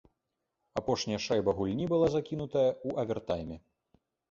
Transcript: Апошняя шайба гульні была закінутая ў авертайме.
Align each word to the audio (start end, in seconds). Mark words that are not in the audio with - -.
Апошняя 0.79 1.19
шайба 1.25 1.51
гульні 1.59 1.85
была 1.93 2.07
закінутая 2.17 2.67
ў 2.87 3.07
авертайме. 3.07 3.63